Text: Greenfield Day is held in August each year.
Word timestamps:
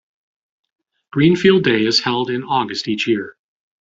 Greenfield 1.11 1.63
Day 1.63 1.85
is 1.85 1.99
held 1.99 2.31
in 2.31 2.43
August 2.43 2.87
each 2.87 3.07
year. 3.07 3.37